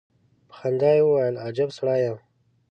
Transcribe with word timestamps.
په 0.49 0.53
خندا 0.59 0.89
يې 0.97 1.01
وويل: 1.05 1.35
اجب 1.47 1.69
سړی 1.77 1.99
يم. 2.05 2.17